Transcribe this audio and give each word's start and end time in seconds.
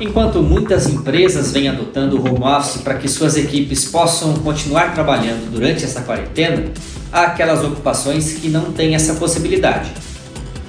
Enquanto 0.00 0.42
muitas 0.42 0.88
empresas 0.88 1.52
vêm 1.52 1.68
adotando 1.68 2.16
o 2.16 2.20
home 2.20 2.42
office 2.42 2.82
para 2.82 2.94
que 2.94 3.08
suas 3.08 3.36
equipes 3.36 3.84
possam 3.84 4.34
continuar 4.34 4.92
trabalhando 4.92 5.50
durante 5.52 5.84
essa 5.84 6.00
quarentena, 6.00 6.64
há 7.12 7.22
aquelas 7.22 7.64
ocupações 7.64 8.32
que 8.32 8.48
não 8.48 8.72
têm 8.72 8.96
essa 8.96 9.14
possibilidade. 9.14 9.92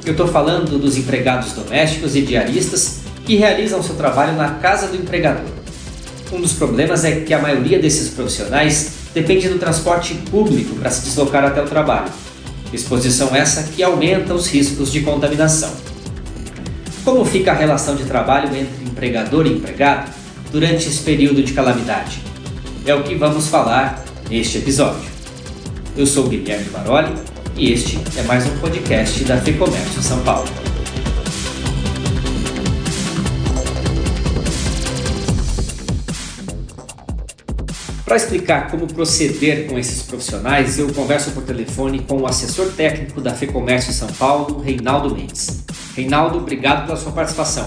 Eu 0.06 0.12
estou 0.12 0.28
falando 0.28 0.78
dos 0.78 0.96
empregados 0.96 1.54
domésticos 1.54 2.16
e 2.16 2.22
diaristas 2.22 3.00
que 3.26 3.36
realizam 3.36 3.82
seu 3.82 3.96
trabalho 3.96 4.38
na 4.38 4.52
casa 4.52 4.88
do 4.88 4.96
empregador. 4.96 5.50
Um 6.32 6.40
dos 6.40 6.54
problemas 6.54 7.04
é 7.04 7.22
que 7.22 7.34
a 7.34 7.40
maioria 7.40 7.80
desses 7.80 8.10
profissionais 8.10 8.92
depende 9.12 9.50
do 9.50 9.58
transporte 9.58 10.14
público 10.30 10.76
para 10.76 10.92
se 10.92 11.04
deslocar 11.04 11.44
até 11.44 11.64
o 11.64 11.66
trabalho. 11.66 12.12
Exposição 12.72 13.36
essa 13.36 13.64
que 13.64 13.82
aumenta 13.82 14.36
os 14.36 14.48
riscos 14.48 14.92
de 14.92 15.02
contaminação. 15.02 15.95
Como 17.06 17.24
fica 17.24 17.52
a 17.52 17.54
relação 17.54 17.96
de 17.96 18.04
trabalho 18.06 18.48
entre 18.56 18.84
empregador 18.84 19.46
e 19.46 19.54
empregado 19.54 20.12
durante 20.52 20.88
esse 20.88 21.04
período 21.04 21.44
de 21.44 21.54
calamidade? 21.54 22.20
É 22.84 22.96
o 22.96 23.04
que 23.04 23.14
vamos 23.14 23.48
falar 23.48 24.04
neste 24.28 24.58
episódio. 24.58 25.08
Eu 25.96 26.08
sou 26.08 26.28
Guilherme 26.28 26.66
Baroli 26.70 27.14
e 27.56 27.72
este 27.72 28.00
é 28.18 28.24
mais 28.24 28.48
um 28.48 28.58
podcast 28.58 29.24
da 29.24 29.38
FEComércio 29.38 30.02
São 30.02 30.20
Paulo. 30.22 30.50
Para 38.04 38.16
explicar 38.16 38.72
como 38.72 38.88
proceder 38.88 39.68
com 39.68 39.78
esses 39.78 40.02
profissionais, 40.02 40.80
eu 40.80 40.92
converso 40.92 41.30
por 41.32 41.44
telefone 41.44 42.00
com 42.00 42.22
o 42.22 42.26
assessor 42.26 42.72
técnico 42.72 43.22
da 43.22 43.32
FEComércio 43.32 43.94
São 43.94 44.08
Paulo, 44.08 44.60
Reinaldo 44.60 45.14
Mendes. 45.14 45.64
Reinaldo, 45.96 46.40
obrigado 46.40 46.86
pela 46.86 46.98
sua 46.98 47.14
participação. 47.14 47.66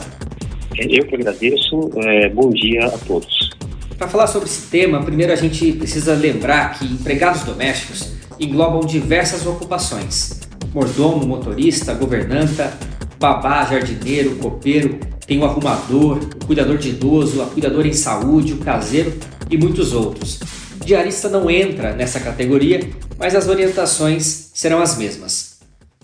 Eu 0.77 1.07
que 1.07 1.15
agradeço. 1.15 1.91
É, 1.97 2.29
bom 2.29 2.51
dia 2.51 2.87
a 2.87 2.99
todos. 2.99 3.51
Para 3.97 4.07
falar 4.07 4.27
sobre 4.27 4.49
esse 4.49 4.67
tema, 4.67 5.03
primeiro 5.03 5.33
a 5.33 5.37
gente 5.37 5.73
precisa 5.73 6.13
lembrar 6.15 6.79
que 6.79 6.85
empregados 6.85 7.43
domésticos 7.43 8.13
englobam 8.39 8.81
diversas 8.81 9.47
ocupações: 9.47 10.41
mordomo, 10.75 11.27
motorista, 11.27 11.95
governanta, 11.95 12.73
babá, 13.19 13.65
jardineiro, 13.65 14.37
copeiro, 14.37 15.01
tem 15.27 15.39
o 15.39 15.45
arrumador, 15.47 16.19
o 16.19 16.47
cuidador 16.47 16.77
de 16.77 16.91
idoso, 16.91 17.41
a 17.41 17.47
cuidadora 17.47 17.89
em 17.89 17.95
saúde, 17.95 18.53
o 18.53 18.59
caseiro 18.59 19.19
e 19.51 19.57
muitos 19.57 19.95
outros. 19.95 20.39
Diarista 20.85 21.31
não 21.31 21.51
entra 21.51 21.95
nessa 21.95 22.21
categoria, 22.21 22.81
mas 23.19 23.35
as 23.35 23.49
orientações 23.49 24.51
serão 24.53 24.83
as 24.83 24.99
mesmas. 24.99 25.48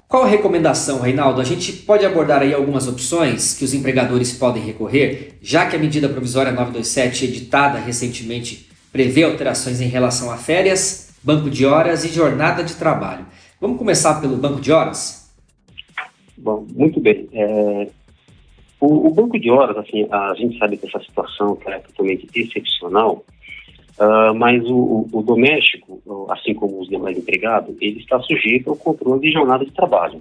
Qual 0.09 0.23
a 0.23 0.29
recomendação, 0.29 1.01
Reinaldo? 1.01 1.41
A 1.41 1.45
gente 1.45 1.73
pode 1.73 2.05
abordar 2.05 2.43
aí 2.43 2.53
algumas 2.53 2.87
opções 2.87 3.55
que 3.57 3.65
os 3.65 3.75
empregadores 3.75 4.33
podem 4.33 4.63
recorrer, 4.63 5.39
já 5.43 5.67
que 5.67 5.75
a 5.75 5.79
medida 5.79 6.09
provisória 6.09 6.53
927, 6.53 7.25
editada 7.25 7.79
recentemente, 7.79 8.69
prevê 8.93 9.25
alterações 9.25 9.81
em 9.81 9.89
relação 9.89 10.31
a 10.31 10.37
férias, 10.37 11.15
banco 11.23 11.51
de 11.51 11.67
horas 11.67 12.05
e 12.05 12.09
jornada 12.09 12.63
de 12.63 12.75
trabalho. 12.75 13.27
Vamos 13.61 13.79
começar 13.79 14.21
pelo 14.21 14.37
banco 14.37 14.61
de 14.61 14.71
horas? 14.71 15.33
Bom, 16.37 16.67
muito 16.75 17.01
bem. 17.01 17.29
É, 17.33 17.89
o, 18.79 19.09
o, 19.09 19.11
banco 19.11 19.39
de 19.41 19.51
horas, 19.51 19.77
assim, 19.79 20.07
a 20.11 20.35
gente 20.35 20.59
sabe 20.59 20.77
que 20.77 20.87
essa 20.87 21.01
situação 21.01 21.59
é 21.67 21.79
totalmente 21.79 22.29
excepcional, 22.35 23.25
Uh, 23.99 24.35
mas 24.35 24.61
o, 24.65 25.07
o, 25.13 25.23
doméstico, 25.23 26.03
assim 26.31 26.53
como 26.53 26.81
os 26.81 26.89
demais 26.89 27.17
empregados, 27.17 27.77
ele 27.81 28.01
está 28.01 28.19
sujeito 28.21 28.71
ao 28.71 28.77
controle 28.77 29.21
de 29.21 29.31
jornada 29.31 29.65
de 29.65 29.71
trabalho. 29.71 30.21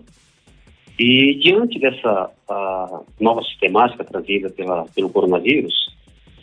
E 1.00 1.34
diante 1.40 1.80
dessa 1.80 2.30
uh, 2.50 3.06
nova 3.20 3.42
sistemática 3.42 4.04
trazida 4.04 4.52
pela, 4.52 4.86
pelo 4.94 5.10
coronavírus, 5.10 5.74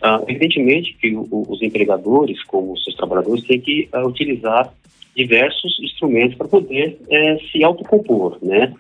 uh, 0.03 0.25
evidentemente 0.29 0.97
que 1.01 1.15
o, 1.15 1.47
os 1.49 1.63
empregadores, 1.63 2.43
como 2.45 2.73
os 2.73 2.83
seus 2.83 2.97
trabalhadores, 2.97 3.45
têm 3.45 3.61
que 3.61 3.89
utilizar 4.05 4.73
diversos 5.15 5.79
instrumentos 5.81 6.37
para 6.37 6.49
poder 6.49 6.99
eh, 7.11 7.37
se 7.51 7.63
autocompor, 7.65 8.39
né? 8.41 8.73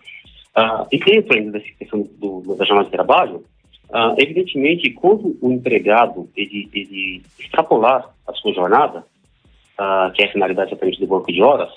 e 0.90 0.98
dentro 0.98 1.36
ainda 1.36 1.52
dessa 1.52 1.72
questão 1.76 2.08
do, 2.18 2.54
da 2.54 2.64
jornada 2.64 2.86
de 2.88 2.92
trabalho, 2.92 3.44
Uh, 3.90 4.14
evidentemente, 4.18 4.90
quando 4.92 5.36
o 5.40 5.52
empregado 5.52 6.28
ele, 6.36 6.68
ele 6.72 7.22
extrapolar 7.38 8.08
a 8.26 8.32
sua 8.34 8.52
jornada, 8.52 9.00
uh, 9.00 10.12
que 10.12 10.22
é 10.22 10.26
a 10.26 10.32
finalidade 10.32 10.70
exatamente 10.70 11.00
do 11.00 11.08
banco 11.08 11.32
de 11.32 11.42
horas, 11.42 11.70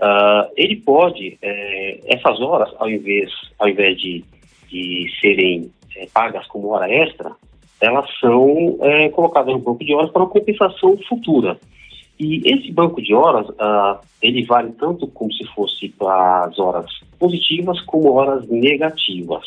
uh, 0.00 0.50
ele 0.56 0.76
pode, 0.76 1.38
eh, 1.40 2.00
essas 2.06 2.40
horas, 2.40 2.68
ao 2.78 2.90
invés, 2.90 3.30
ao 3.58 3.68
invés 3.68 3.98
de, 3.98 4.24
de 4.68 5.10
serem 5.20 5.70
eh, 5.96 6.08
pagas 6.12 6.46
como 6.48 6.68
hora 6.68 6.90
extra, 6.90 7.32
elas 7.80 8.06
são 8.18 8.76
eh, 8.82 9.08
colocadas 9.10 9.52
no 9.52 9.60
banco 9.60 9.84
de 9.84 9.94
horas 9.94 10.10
para 10.10 10.22
uma 10.22 10.30
compensação 10.30 10.98
futura. 11.08 11.58
E 12.18 12.42
esse 12.52 12.72
banco 12.72 13.00
de 13.00 13.14
horas, 13.14 13.46
ele 14.20 14.44
vale 14.44 14.72
tanto 14.72 15.06
como 15.06 15.32
se 15.32 15.44
fosse 15.54 15.88
para 15.90 16.46
as 16.46 16.58
horas 16.58 16.90
positivas 17.16 17.80
como 17.82 18.12
horas 18.14 18.44
negativas. 18.48 19.44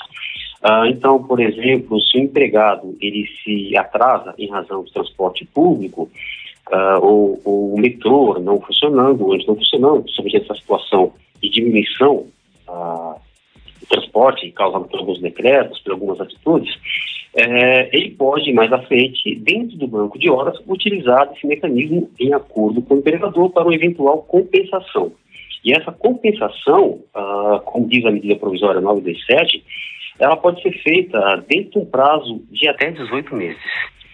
Ah, 0.63 0.87
então, 0.87 1.23
por 1.23 1.39
exemplo, 1.39 1.99
se 2.01 2.17
o 2.17 2.21
empregado 2.21 2.95
ele 3.01 3.27
se 3.43 3.75
atrasa 3.75 4.33
em 4.37 4.49
razão 4.49 4.83
do 4.83 4.91
transporte 4.91 5.43
público, 5.45 6.09
ah, 6.71 6.99
ou, 7.01 7.41
ou, 7.43 7.73
o 7.73 7.79
metrô 7.79 8.39
não 8.39 8.61
funcionando, 8.61 9.25
ou 9.25 9.37
não 9.37 9.55
funcionando, 9.55 10.09
sobre 10.11 10.37
essa 10.37 10.53
situação 10.53 11.13
de 11.41 11.49
diminuição 11.49 12.27
ah, 12.67 13.15
do 13.79 13.87
transporte 13.87 14.51
causado 14.51 14.85
por 14.85 14.99
alguns 14.99 15.19
decretos, 15.19 15.79
por 15.79 15.93
algumas 15.93 16.21
atitudes, 16.21 16.77
é, 17.33 17.89
ele 17.95 18.11
pode, 18.11 18.51
mais 18.51 18.71
à 18.73 18.79
frente, 18.79 19.33
dentro 19.35 19.77
do 19.77 19.87
banco 19.87 20.19
de 20.19 20.29
horas, 20.29 20.59
utilizar 20.67 21.31
esse 21.33 21.47
mecanismo 21.47 22.09
em 22.19 22.33
acordo 22.33 22.81
com 22.81 22.95
o 22.95 22.97
empregador 22.97 23.49
para 23.49 23.63
uma 23.63 23.73
eventual 23.73 24.21
compensação. 24.23 25.13
E 25.63 25.71
essa 25.71 25.91
compensação, 25.91 26.99
ah, 27.15 27.61
como 27.65 27.87
diz 27.87 28.05
a 28.05 28.11
medida 28.11 28.35
provisória 28.35 28.81
927, 28.81 29.63
ela 30.19 30.37
pode 30.37 30.61
ser 30.61 30.71
feita 30.83 31.43
dentro 31.47 31.71
de 31.71 31.79
um 31.79 31.85
prazo 31.85 32.41
de 32.51 32.67
até 32.67 32.91
18 32.91 33.35
meses, 33.35 33.61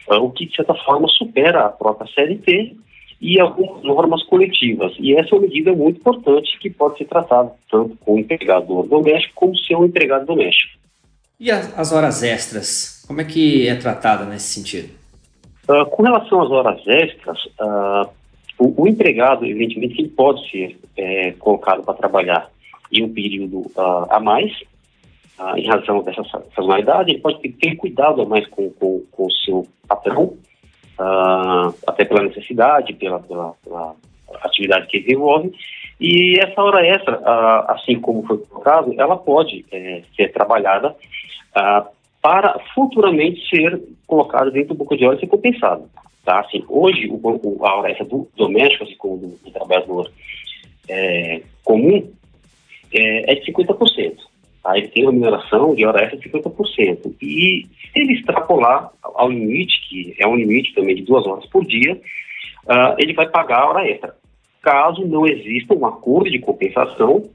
ah, 0.10 0.20
o 0.20 0.32
que, 0.32 0.46
de 0.46 0.56
certa 0.56 0.74
forma, 0.74 1.08
supera 1.10 1.66
a 1.66 1.70
própria 1.70 2.10
CLT 2.14 2.76
e 3.20 3.40
algumas 3.40 3.84
normas 3.84 4.24
coletivas. 4.24 4.94
E 5.00 5.16
essa 5.16 5.34
é 5.34 5.38
uma 5.38 5.48
medida 5.48 5.74
muito 5.74 6.00
importante 6.00 6.58
que 6.60 6.70
pode 6.70 6.98
ser 6.98 7.06
tratada 7.06 7.52
tanto 7.70 7.98
com 7.98 8.16
o 8.16 8.20
empregador 8.20 8.88
doméstico 8.88 9.34
como 9.36 9.58
seu 9.58 9.84
empregado 9.84 10.26
doméstico. 10.26 10.78
E 11.40 11.52
as 11.52 11.92
horas 11.92 12.24
extras? 12.24 13.04
Como 13.08 13.22
é 13.22 13.24
que 13.24 13.68
é 13.68 13.76
tratada 13.76 14.26
nesse 14.26 14.54
sentido? 14.54 14.90
Uh, 15.70 15.86
com 15.86 16.04
relação 16.04 16.42
às 16.42 16.50
horas 16.50 16.82
extras, 16.88 17.38
uh, 17.60 18.10
o, 18.58 18.84
o, 18.84 18.88
empregado, 18.88 19.46
evidentemente, 19.46 20.00
ele 20.00 20.10
pode 20.10 20.50
ser 20.50 20.80
é, 20.96 21.34
colocado 21.34 21.84
para 21.84 21.94
trabalhar 21.94 22.50
em 22.92 23.04
um 23.04 23.14
período 23.14 23.60
uh, 23.76 24.08
a 24.10 24.20
mais, 24.20 24.52
ah, 25.40 25.58
em 25.58 25.68
razão 25.68 26.02
dessa 26.04 26.24
sazonalidade, 26.56 27.12
ele 27.12 27.22
pode 27.22 27.48
ter, 27.50 27.76
cuidado 27.76 28.26
mais 28.28 28.48
com, 28.48 28.70
com, 28.72 29.04
com 29.12 29.26
o 29.26 29.32
seu 29.32 29.68
patrão, 29.88 30.36
ah, 31.00 31.72
até 31.86 32.06
pela 32.06 32.24
necessidade, 32.24 32.94
pela, 32.94 33.20
pela, 33.20 33.54
pela, 33.64 33.96
atividade 34.44 34.88
que 34.88 34.98
ele 34.98 35.06
desenvolve, 35.06 35.54
e 36.00 36.40
essa 36.40 36.62
hora 36.62 36.86
extra, 36.86 37.20
ah, 37.24 37.74
assim 37.74 38.00
como 38.00 38.26
foi 38.26 38.38
colocado, 38.40 38.94
ela 38.98 39.18
pode 39.18 39.66
é, 39.72 40.04
ser 40.16 40.32
trabalhada 40.32 40.96
ah, 41.56 41.88
para 42.22 42.60
futuramente 42.74 43.48
ser 43.50 43.82
colocada 44.06 44.52
dentro 44.52 44.74
do 44.74 44.80
banco 44.80 44.98
de 44.98 45.06
horas 45.06 45.22
e 45.22 45.28
compensada. 45.28 45.84
Tá? 46.24 46.42
Assim, 46.42 46.64
hoje, 46.68 47.08
o 47.10 47.66
a 47.66 47.76
hora 47.78 47.90
extra 47.90 48.06
do 48.06 48.28
doméstico, 48.36 48.84
assim 48.84 48.98
como 48.98 49.18
do, 49.18 49.28
do 49.28 49.52
trabalhador 49.52 50.12
é, 50.90 51.42
comum, 51.64 52.12
é, 52.94 53.32
é 53.32 53.36
de 53.36 53.52
50%. 53.52 54.27
Tá? 54.68 54.78
Ele 54.78 54.90
tem 54.90 55.06
remuneração 55.06 55.74
de 55.74 55.86
hora 55.86 56.04
extra 56.04 56.20
de 56.20 56.30
50%. 56.30 57.16
E 57.22 57.66
se 57.94 58.00
ele 58.02 58.14
extrapolar 58.14 58.92
ao 59.02 59.30
limite, 59.30 59.80
que 59.88 60.16
é 60.20 60.28
um 60.28 60.36
limite 60.36 60.74
também 60.74 60.94
de 60.94 61.04
duas 61.04 61.26
horas 61.26 61.46
por 61.46 61.66
dia, 61.66 61.94
uh, 61.94 62.96
ele 62.98 63.14
vai 63.14 63.30
pagar 63.30 63.62
a 63.62 63.70
hora 63.70 63.88
extra. 63.88 64.14
Caso 64.62 65.08
não 65.08 65.26
exista 65.26 65.74
um 65.74 65.86
acordo 65.86 66.30
de 66.30 66.40
compensação 66.40 67.30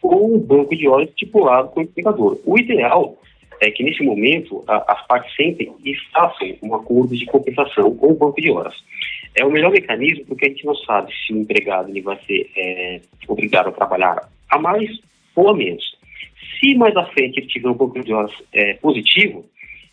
ou 0.00 0.36
um 0.36 0.38
banco 0.38 0.76
de 0.76 0.86
horas 0.86 1.08
estipulado 1.08 1.70
com 1.70 1.80
o 1.80 1.82
empregador. 1.82 2.38
O 2.46 2.56
ideal 2.56 3.18
é 3.60 3.68
que, 3.72 3.82
nesse 3.82 4.04
momento, 4.04 4.62
a, 4.68 4.92
as 4.92 5.04
partes 5.08 5.34
sentem 5.34 5.72
e 5.84 5.92
façam 6.12 6.54
um 6.62 6.72
acordo 6.72 7.16
de 7.16 7.26
compensação 7.26 7.96
com 7.96 8.12
o 8.12 8.14
banco 8.14 8.40
de 8.40 8.52
horas. 8.52 8.74
É 9.34 9.44
o 9.44 9.50
melhor 9.50 9.72
mecanismo 9.72 10.24
porque 10.26 10.46
a 10.46 10.48
gente 10.50 10.64
não 10.64 10.76
sabe 10.76 11.12
se 11.12 11.32
o 11.32 11.38
empregado 11.38 11.90
ele 11.90 12.02
vai 12.02 12.18
ser 12.26 12.48
é, 12.56 13.00
obrigado 13.26 13.70
a 13.70 13.72
trabalhar 13.72 14.28
a 14.48 14.58
mais 14.58 14.88
ou 15.34 15.50
a 15.50 15.54
menos. 15.54 15.95
Se 16.58 16.74
mais 16.74 16.96
à 16.96 17.04
frente 17.06 17.38
ele 17.38 17.46
tiver 17.46 17.68
um 17.68 17.74
banco 17.74 18.00
de 18.02 18.12
horas 18.12 18.32
é, 18.52 18.74
positivo, 18.74 19.44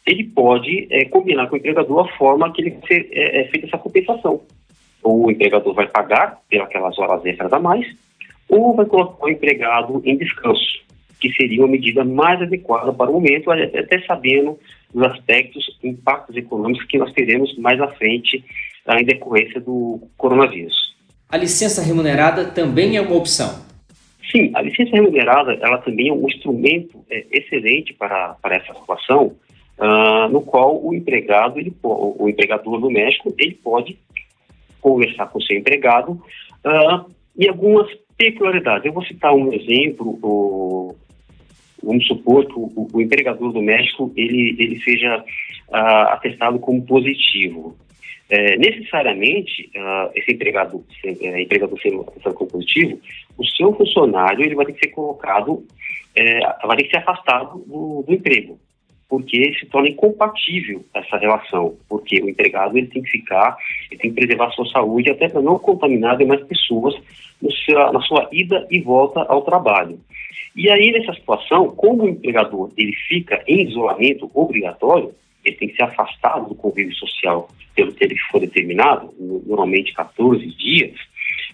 ele 0.05 0.23
pode 0.25 0.87
é, 0.91 1.05
combinar 1.05 1.47
com 1.47 1.55
o 1.55 1.57
empregador 1.57 2.05
a 2.05 2.17
forma 2.17 2.51
que 2.51 2.61
ele 2.61 2.77
ser 2.87 3.07
é, 3.11 3.41
é 3.41 3.47
feita 3.49 3.67
essa 3.67 3.77
compensação. 3.77 4.41
Ou 5.01 5.25
o 5.25 5.31
empregador 5.31 5.73
vai 5.73 5.87
pagar 5.87 6.39
pelas 6.49 6.97
horas 6.97 7.25
extras 7.25 7.51
a 7.51 7.59
mais, 7.59 7.85
ou 8.49 8.75
vai 8.75 8.85
colocar 8.85 9.25
o 9.25 9.29
empregado 9.29 10.01
em 10.05 10.17
descanso. 10.17 10.83
que 11.19 11.31
seria 11.33 11.61
uma 11.61 11.69
medida 11.69 12.03
mais 12.03 12.41
adequada 12.41 12.91
para 12.91 13.09
o 13.09 13.13
momento, 13.13 13.49
até 13.49 14.01
sabendo 14.05 14.59
os 14.93 15.03
aspectos, 15.03 15.65
impactos 15.81 16.35
econômicos 16.35 16.85
que 16.85 16.97
nós 16.97 17.13
teremos 17.13 17.57
mais 17.57 17.79
à 17.79 17.87
frente 17.87 18.43
ah, 18.85 18.99
em 18.99 19.05
decorrência 19.05 19.61
do 19.61 20.01
coronavírus. 20.17 20.75
A 21.29 21.37
licença 21.37 21.81
remunerada 21.81 22.45
também 22.45 22.97
é 22.97 23.01
uma 23.01 23.15
opção? 23.15 23.72
Sim, 24.33 24.49
a 24.55 24.63
licença 24.63 24.89
remunerada 24.95 25.53
ela 25.61 25.77
também 25.77 26.09
é 26.09 26.13
um 26.13 26.27
instrumento 26.27 27.05
é, 27.07 27.23
excelente 27.31 27.93
para, 27.93 28.35
para 28.41 28.55
essa 28.55 28.73
situação, 28.73 29.35
uh, 29.77 30.27
no 30.27 30.41
qual 30.41 30.83
o 30.83 30.91
empregado, 30.91 31.59
ele, 31.59 31.71
o 31.83 32.27
empregador 32.27 32.79
doméstico, 32.79 33.31
ele 33.37 33.53
pode 33.53 33.95
conversar 34.81 35.27
com 35.27 35.37
o 35.37 35.41
seu 35.41 35.55
empregado 35.55 36.13
uh, 36.65 37.11
e 37.37 37.47
algumas 37.47 37.87
peculiaridades. 38.17 38.87
Eu 38.87 38.93
vou 38.93 39.05
citar 39.05 39.35
um 39.35 39.53
exemplo, 39.53 40.17
o, 40.23 40.95
vamos 41.83 42.07
supor 42.07 42.47
que 42.47 42.53
o, 42.55 42.89
o, 42.91 43.01
empregador 43.01 43.53
doméstico 43.53 44.11
ele, 44.17 44.55
ele 44.57 44.79
seja 44.81 45.23
uh, 45.69 46.09
atestado 46.09 46.57
como 46.57 46.83
positivo. 46.83 47.77
É, 48.29 48.57
necessariamente, 48.57 49.69
esse 50.15 50.31
empregado, 50.31 50.83
é, 51.03 51.41
empregador 51.41 51.79
sendo 51.79 52.01
atestado 52.01 52.33
como 52.33 52.49
positivo, 52.49 52.99
o 53.37 53.45
seu 53.45 53.73
funcionário 53.73 54.45
ele 54.45 54.55
vai 54.55 54.65
ter 54.65 54.73
que 54.73 54.87
ser 54.87 54.93
colocado, 54.93 55.65
é, 56.15 56.39
vai 56.65 56.77
ter 56.77 56.83
que 56.83 56.91
ser 56.91 56.97
afastado 56.97 57.59
do, 57.65 58.03
do 58.05 58.13
emprego 58.13 58.59
porque 59.13 59.53
se 59.59 59.67
torna 59.67 59.89
incompatível 59.89 60.83
essa 60.91 61.17
relação, 61.17 61.77
porque 61.87 62.19
o 62.19 62.27
empregado 62.27 62.75
ele 62.75 62.87
tem 62.87 63.03
que 63.03 63.11
ficar, 63.11 63.55
ele 63.91 64.01
tem 64.01 64.09
que 64.09 64.15
preservar 64.15 64.47
a 64.47 64.51
sua 64.51 64.65
saúde 64.69 65.11
até 65.11 65.29
para 65.29 65.39
não 65.39 65.59
contaminar 65.59 66.17
demais 66.17 66.43
pessoas 66.47 66.95
seu, 67.63 67.93
na 67.93 68.01
sua 68.01 68.27
ida 68.31 68.65
e 68.71 68.81
volta 68.81 69.21
ao 69.21 69.43
trabalho. 69.43 69.99
E 70.55 70.67
aí, 70.67 70.91
nessa 70.91 71.13
situação, 71.13 71.69
como 71.75 72.03
o 72.03 72.09
empregador 72.09 72.71
ele 72.75 72.93
fica 73.07 73.43
em 73.47 73.67
isolamento 73.67 74.31
obrigatório, 74.33 75.11
ele 75.45 75.57
tem 75.57 75.67
que 75.67 75.75
ser 75.75 75.83
afastado 75.83 76.49
do 76.49 76.55
convívio 76.55 76.95
social 76.95 77.47
pelo 77.75 77.91
tempo 77.93 78.15
que 78.15 78.31
for 78.31 78.39
determinado, 78.39 79.13
normalmente 79.19 79.93
14 79.93 80.43
dias, 80.57 80.95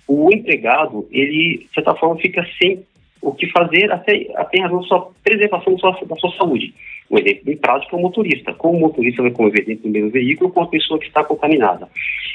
o 0.09 0.33
empregado, 0.33 1.07
ele, 1.11 1.59
de 1.59 1.69
certa 1.71 1.93
forma, 1.93 2.17
fica 2.17 2.43
sem 2.59 2.83
o 3.21 3.31
que 3.31 3.47
fazer 3.51 3.91
até, 3.91 4.27
até 4.35 4.63
a 4.63 4.69
sua 4.81 5.11
preservação 5.23 5.73
da 5.73 5.79
sua, 5.79 6.07
da 6.07 6.15
sua 6.15 6.31
saúde. 6.35 6.73
Um 7.11 7.19
exemplo 7.19 7.45
bem 7.45 7.57
prático 7.57 7.95
é 7.95 7.99
o 7.99 8.01
motorista. 8.01 8.53
Como 8.53 8.77
o 8.77 8.81
motorista 8.81 9.21
vai 9.21 9.29
conviver 9.31 9.65
dentro 9.65 9.83
do 9.83 9.91
mesmo 9.91 10.09
veículo 10.09 10.51
com 10.51 10.61
a 10.61 10.67
pessoa 10.67 10.99
que 10.99 11.05
está 11.05 11.23
contaminada. 11.23 11.87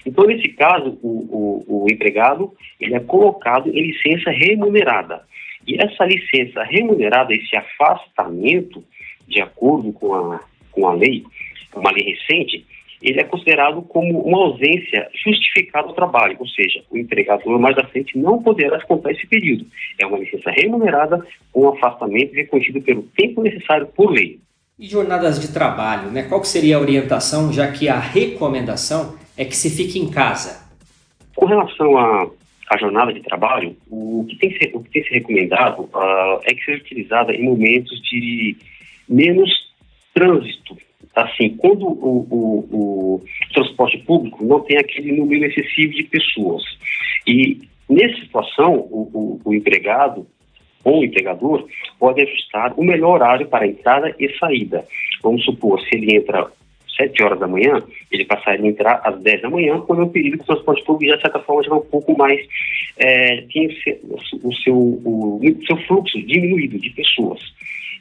Então, 0.06 0.24
nesse 0.24 0.48
caso, 0.50 0.96
o, 1.02 1.64
o, 1.68 1.84
o 1.84 1.86
empregado 1.90 2.52
ele 2.80 2.94
é 2.94 3.00
colocado 3.00 3.68
em 3.68 3.88
licença 3.88 4.30
remunerada. 4.30 5.22
E 5.66 5.80
essa 5.82 6.04
licença 6.04 6.62
remunerada, 6.62 7.32
esse 7.32 7.56
afastamento, 7.56 8.84
de 9.26 9.40
acordo 9.40 9.92
com 9.92 10.14
a, 10.14 10.40
com 10.70 10.86
a 10.86 10.94
lei, 10.94 11.24
uma 11.74 11.90
lei 11.90 12.04
recente, 12.04 12.64
ele 13.04 13.20
é 13.20 13.24
considerado 13.24 13.82
como 13.82 14.20
uma 14.20 14.38
ausência 14.38 15.08
justificada 15.24 15.88
do 15.88 15.94
trabalho, 15.94 16.36
ou 16.40 16.48
seja, 16.48 16.82
o 16.90 16.96
empregador 16.96 17.58
mais 17.60 17.76
à 17.76 17.84
frente 17.84 18.16
não 18.16 18.42
poderá 18.42 18.78
descontar 18.78 19.12
esse 19.12 19.26
período. 19.26 19.66
É 19.98 20.06
uma 20.06 20.18
licença 20.18 20.50
remunerada 20.50 21.24
com 21.52 21.68
afastamento 21.68 22.32
reconhecido 22.32 22.80
pelo 22.80 23.02
tempo 23.14 23.42
necessário 23.42 23.86
por 23.88 24.10
lei. 24.10 24.40
E 24.78 24.86
jornadas 24.86 25.38
de 25.38 25.52
trabalho, 25.52 26.10
né? 26.10 26.22
Qual 26.22 26.42
seria 26.44 26.78
a 26.78 26.80
orientação, 26.80 27.52
já 27.52 27.70
que 27.70 27.88
a 27.88 27.98
recomendação 27.98 29.16
é 29.36 29.44
que 29.44 29.54
se 29.54 29.68
fique 29.70 29.98
em 29.98 30.10
casa? 30.10 30.66
Com 31.36 31.44
relação 31.44 31.98
à, 31.98 32.30
à 32.70 32.78
jornada 32.78 33.12
de 33.12 33.20
trabalho, 33.20 33.76
o 33.88 34.24
que 34.28 34.36
tem 34.36 34.70
o 34.72 34.82
que 34.82 34.90
tem 34.90 35.04
se 35.04 35.10
recomendado 35.10 35.82
uh, 35.82 36.40
é 36.44 36.54
que 36.54 36.64
seja 36.64 36.82
utilizada 36.82 37.34
em 37.34 37.44
momentos 37.44 38.00
de 38.00 38.56
menos 39.08 39.50
trânsito. 40.14 40.76
Assim, 41.14 41.50
quando 41.56 41.86
o, 41.86 42.26
o, 42.30 42.58
o 42.72 43.24
transporte 43.52 43.98
público 43.98 44.44
não 44.44 44.60
tem 44.60 44.78
aquele 44.78 45.12
número 45.12 45.44
excessivo 45.44 45.92
de 45.92 46.02
pessoas. 46.04 46.62
E 47.26 47.60
nessa 47.88 48.20
situação, 48.20 48.74
o, 48.74 49.40
o 49.44 49.54
empregado 49.54 50.26
ou 50.84 51.00
o 51.00 51.04
empregador 51.04 51.66
pode 51.98 52.22
ajustar 52.22 52.74
o 52.76 52.84
melhor 52.84 53.14
horário 53.14 53.46
para 53.46 53.66
entrada 53.66 54.14
e 54.18 54.28
saída. 54.38 54.84
Vamos 55.22 55.44
supor, 55.44 55.80
se 55.80 55.94
ele 55.94 56.16
entra 56.16 56.46
7 56.96 57.22
horas 57.22 57.40
da 57.40 57.48
manhã, 57.48 57.82
ele 58.10 58.24
passaria 58.24 58.66
a 58.66 58.68
entrar 58.68 59.00
às 59.04 59.20
10 59.20 59.42
da 59.42 59.50
manhã, 59.50 59.80
quando 59.80 60.02
é 60.02 60.04
um 60.04 60.10
período 60.10 60.38
que 60.38 60.44
o 60.44 60.46
transporte 60.46 60.84
público 60.84 61.10
já, 61.10 61.16
de 61.16 61.22
certa 61.22 61.40
forma, 61.40 61.62
já 61.62 61.70
é 61.70 61.74
um 61.74 61.80
pouco 61.80 62.16
mais, 62.16 62.40
é, 62.98 63.42
tem 63.52 63.66
o 63.66 64.52
seu, 64.52 64.74
o, 64.74 65.40
o 65.42 65.66
seu 65.66 65.76
fluxo 65.86 66.20
diminuído 66.22 66.78
de 66.78 66.90
pessoas. 66.90 67.40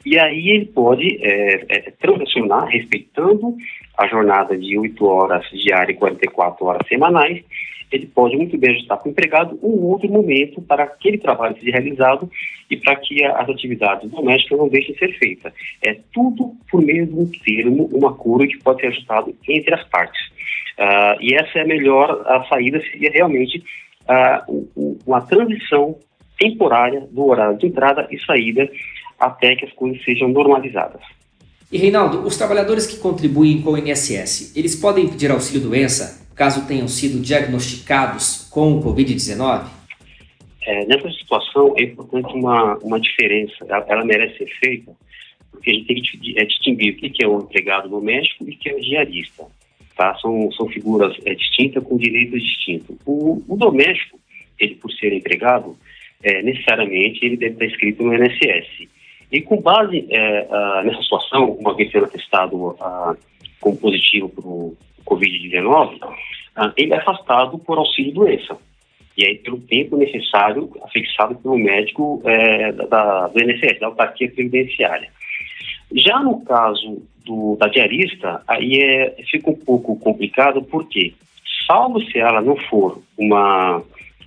E 0.04 0.18
aí 0.18 0.50
ele 0.50 0.66
pode 0.66 1.18
é, 1.22 1.64
é, 1.68 1.90
transacionar, 1.98 2.66
respeitando 2.66 3.56
a 3.96 4.06
jornada 4.06 4.56
de 4.56 4.78
8 4.78 5.04
horas 5.06 5.48
diária 5.50 5.92
e 5.92 5.96
44 5.96 6.66
horas 6.66 6.86
semanais, 6.86 7.42
ele 7.90 8.06
pode 8.06 8.36
muito 8.36 8.58
bem 8.58 8.72
ajustar 8.72 8.98
para 8.98 9.08
o 9.08 9.10
empregado 9.10 9.58
um 9.62 9.84
outro 9.84 10.10
momento 10.10 10.60
para 10.62 10.84
aquele 10.84 11.16
trabalho 11.16 11.56
ser 11.60 11.70
realizado 11.70 12.28
e 12.68 12.76
para 12.76 12.96
que 12.96 13.24
as 13.24 13.48
atividades 13.48 14.10
domésticas 14.10 14.58
não 14.58 14.68
deixem 14.68 14.94
de 14.94 14.98
ser 14.98 15.16
feitas. 15.16 15.52
É 15.80 15.96
tudo 16.12 16.54
por 16.70 16.82
meio 16.82 17.06
de 17.06 17.14
um 17.14 17.30
termo, 17.44 17.88
um 17.92 18.06
acordo 18.06 18.48
que 18.48 18.62
pode 18.62 18.80
ser 18.80 18.88
ajustado 18.88 19.34
entre 19.48 19.74
as 19.74 19.84
partes. 19.88 20.20
Uh, 20.76 21.16
e 21.20 21.34
essa 21.34 21.60
é 21.60 21.62
a 21.62 21.66
melhor 21.66 22.10
a 22.26 22.44
saída, 22.46 22.82
seria 22.90 23.12
realmente 23.12 23.62
uh, 24.08 24.98
uma 25.06 25.20
transição 25.20 25.96
temporária 26.36 27.00
do 27.12 27.26
horário 27.26 27.56
de 27.58 27.66
entrada 27.66 28.08
e 28.10 28.18
saída 28.18 28.68
até 29.18 29.56
que 29.56 29.64
as 29.64 29.72
coisas 29.72 30.02
sejam 30.04 30.28
normalizadas. 30.28 31.00
E 31.70 31.78
Reinaldo, 31.78 32.26
os 32.26 32.36
trabalhadores 32.36 32.86
que 32.86 32.98
contribuem 32.98 33.60
com 33.60 33.72
o 33.72 33.78
INSS, 33.78 34.56
eles 34.56 34.76
podem 34.76 35.08
pedir 35.08 35.30
auxílio 35.30 35.68
doença 35.68 36.24
caso 36.34 36.66
tenham 36.66 36.88
sido 36.88 37.20
diagnosticados 37.20 38.48
com 38.50 38.72
o 38.72 38.82
Covid-19? 38.82 39.68
É, 40.66 40.86
nessa 40.86 41.10
situação 41.10 41.74
é 41.76 41.82
importante 41.84 42.32
uma, 42.34 42.76
uma 42.78 42.98
diferença, 42.98 43.54
ela, 43.68 43.84
ela, 43.88 44.04
merece 44.04 44.38
ser 44.38 44.50
feita, 44.58 44.92
porque 45.50 45.70
a 45.70 45.74
gente 45.74 45.86
tem 45.86 46.02
que 46.02 46.38
é, 46.38 46.44
distinguir 46.44 46.94
o 46.94 46.96
que 46.96 47.24
é 47.24 47.28
o 47.28 47.38
empregado 47.38 47.88
doméstico 47.88 48.44
e 48.48 48.54
o 48.54 48.58
que 48.58 48.70
é 48.70 48.74
o 48.74 48.80
diarista. 48.80 49.44
Tá? 49.96 50.14
São, 50.16 50.50
são 50.52 50.68
figuras 50.68 51.16
é, 51.24 51.34
distintas 51.34 51.84
com 51.84 51.96
direitos 51.96 52.42
distintos. 52.42 52.96
O, 53.06 53.42
o 53.46 53.56
doméstico, 53.56 54.18
ele 54.58 54.74
por 54.76 54.90
ser 54.92 55.12
empregado, 55.12 55.76
é, 56.22 56.42
necessariamente 56.42 57.24
ele 57.24 57.36
deve 57.36 57.52
estar 57.52 57.66
inscrito 57.66 58.02
no 58.02 58.14
INSS. 58.14 58.88
E 59.34 59.42
com 59.42 59.60
base 59.60 60.06
é, 60.10 60.82
nessa 60.84 61.02
situação, 61.02 61.50
uma 61.58 61.74
vez 61.74 61.90
sendo 61.90 62.04
atestado 62.04 62.76
como 63.60 63.76
positivo 63.78 64.28
para 64.28 64.46
o 64.46 64.76
Covid-19, 65.04 65.98
ele 66.76 66.94
é 66.94 66.98
afastado 66.98 67.58
por 67.58 67.76
auxílio 67.76 68.14
doença. 68.14 68.56
E 69.18 69.26
aí, 69.26 69.34
pelo 69.38 69.58
tempo 69.58 69.96
necessário, 69.96 70.70
fixado 70.92 71.34
pelo 71.34 71.58
médico 71.58 72.22
é, 72.24 72.70
da, 72.70 73.26
do 73.26 73.42
INSS, 73.42 73.80
da 73.80 73.88
autarquia 73.88 74.30
previdenciária. 74.30 75.08
Já 75.92 76.20
no 76.20 76.40
caso 76.44 77.02
do, 77.24 77.56
da 77.56 77.66
diarista, 77.66 78.40
aí 78.46 78.78
é, 78.80 79.16
fica 79.28 79.50
um 79.50 79.56
pouco 79.56 79.98
complicado, 79.98 80.62
porque, 80.62 81.12
salvo 81.66 82.00
se 82.04 82.20
ela 82.20 82.40
não 82.40 82.56
for 82.56 83.02
uma 83.18 83.82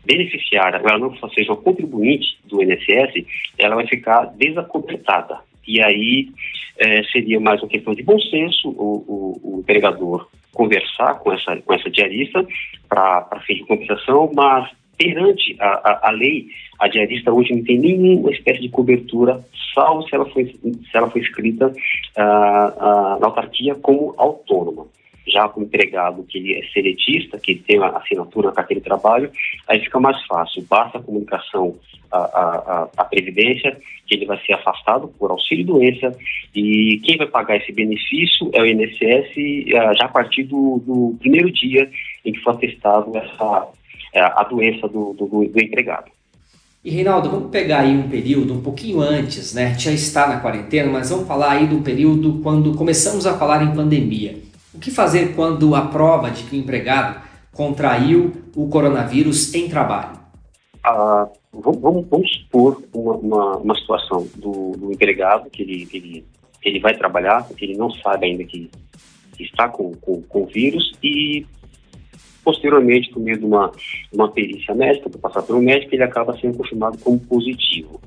beneficiária, 0.08 0.78
ela 0.78 0.98
não 0.98 1.14
seja 1.30 1.52
uma 1.52 1.62
contribuinte 1.62 2.40
do 2.46 2.64
INSS, 2.64 3.26
ela 3.58 3.76
vai 3.76 3.86
ficar 3.86 4.26
desacobertada. 4.38 5.40
E 5.68 5.84
aí 5.84 6.30
é, 6.80 7.04
seria 7.12 7.40
mais 7.40 7.62
uma 7.62 7.70
questão 7.70 7.94
de 7.94 8.02
bom 8.02 8.18
senso 8.20 8.70
o, 8.70 9.04
o, 9.08 9.56
o 9.58 9.60
empregador 9.60 10.28
conversar 10.54 11.20
com 11.20 11.34
essa, 11.34 11.58
com 11.58 11.74
essa 11.74 11.90
diarista 11.90 12.46
para 12.88 13.42
fim 13.46 13.56
de 13.56 13.66
compensação, 13.66 14.32
mas 14.34 14.72
perante 14.98 15.56
a, 15.60 15.68
a, 15.68 16.08
a, 16.08 16.12
lei, 16.12 16.48
a 16.80 16.88
diarista 16.88 17.32
hoje 17.32 17.54
não 17.54 17.64
tem 17.64 17.78
nenhuma 17.78 18.32
espécie 18.32 18.62
de 18.62 18.70
cobertura, 18.70 19.44
salvo 19.76 20.08
se 20.08 20.16
ela 20.16 20.26
foi, 20.30 20.46
se 20.46 20.98
ela 20.98 21.10
foi 21.12 21.22
escrita 21.22 21.68
uh, 21.68 21.70
uh, 21.70 23.20
na 23.20 23.28
autarquia 23.28 23.76
como 23.76 24.16
autônoma 24.18 24.87
já 25.38 25.48
com 25.48 25.62
o 25.62 25.63
empregado 25.63 26.24
que 26.24 26.39
ele 26.39 26.56
é 26.56 26.63
seletista, 26.74 27.38
que 27.38 27.53
tem 27.53 27.77
a 27.77 27.89
assinatura 27.89 28.48
na 28.48 28.53
carteira 28.53 28.82
de 28.82 28.88
trabalho, 28.88 29.32
aí 29.67 29.79
fica 29.79 30.00
mais 30.00 30.20
fácil. 30.25 30.65
Basta 30.67 30.98
a 30.98 31.01
comunicação 31.01 31.75
à, 32.12 33.06
Previdência, 33.10 33.77
que 34.08 34.15
ele 34.15 34.25
vai 34.25 34.39
ser 34.46 34.53
afastado 34.53 35.08
por 35.20 35.29
auxílio-doença, 35.29 36.12
e 36.56 37.00
quem 37.03 37.17
vai 37.17 37.27
pagar 37.27 37.58
esse 37.58 37.72
benefício 37.72 38.50
é 38.53 38.62
o 38.62 38.65
INSS 38.65 39.38
eh, 39.38 39.94
já 39.98 40.06
a 40.06 40.10
partir 40.10 40.44
do, 40.44 40.82
do 40.86 41.15
primeiro 41.20 41.51
dia 41.51 41.89
em 42.25 42.32
que 42.32 42.39
for 42.39 42.51
atestado 42.51 43.15
essa, 43.17 43.67
eh, 44.13 44.20
a 44.22 44.44
doença 44.44 44.88
do, 44.88 45.13
do, 45.13 45.25
do 45.27 45.62
empregado. 45.62 46.12
E 46.84 46.89
Reinaldo, 46.89 47.29
vamos 47.29 47.50
pegar 47.50 47.82
aí 47.82 47.98
um 47.98 48.10
período 48.10 48.53
um 48.53 48.62
pouquinho 48.62 49.01
antes, 49.01 49.53
né? 49.53 49.75
Já 49.77 49.91
está 49.91 50.27
na 50.27 50.39
quarentena, 50.39 50.91
mas 50.91 51.10
vamos 51.10 51.27
falar 51.27 51.53
aí 51.53 51.67
do 51.67 51.82
período 51.82 52.39
quando 52.41 52.75
começamos 52.75 53.25
a 53.25 53.38
falar 53.38 53.63
em 53.63 53.75
pandemia. 53.75 54.47
O 54.77 54.79
que 54.79 54.91
fazer 54.91 55.36
quando 55.36 55.75
a 55.75 55.88
prova 55.88 56.29
de 56.29 56.43
que 56.43 56.55
o 56.55 56.60
empregado 56.60 57.22
contraiu 57.51 58.31
o 58.55 58.69
coronavírus 58.69 59.53
em 59.53 59.67
trabalho? 59.67 60.17
ah, 60.88 61.29
vamos, 61.51 62.07
vamos, 62.07 62.34
supor 62.38 62.81
uma, 62.93 63.13
uma, 63.15 63.57
uma 63.57 63.75
situação 63.75 64.27
do, 64.36 64.72
do, 64.72 64.91
empregado 64.91 65.50
que 65.50 65.62
ele, 65.62 65.88
ele, 65.93 66.25
ele 66.63 66.79
vai 66.79 66.96
trabalhar, 66.96 67.46
que 67.50 67.65
ele 67.65 67.77
não 67.77 67.91
sabe 67.91 68.27
ainda 68.27 68.43
que, 68.43 68.69
está 69.39 69.69
com, 69.69 69.93
com, 69.96 70.22
com 70.24 70.43
o 70.43 70.46
vírus 70.48 70.93
e 71.03 71.46
posteriormente, 72.43 73.12
por 73.12 73.19
meio 73.19 73.38
de 73.38 73.46
uma, 73.46 73.72
uma 74.12 74.31
perícia 74.31 74.74
médica, 74.74 75.10
para 75.10 75.19
passar 75.19 75.41
pelo 75.43 75.62
médico, 75.62 75.93
ele 75.93 76.03
acaba 76.03 76.38
sendo 76.39 76.57
confirmado 76.57 76.98
como 77.00 77.19
positivo. 77.19 78.01